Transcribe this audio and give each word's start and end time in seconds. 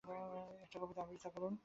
একটা 0.63 0.77
কবিতা 0.79 1.01
আবৃত্তি 1.01 1.29
করুন। 1.29 1.53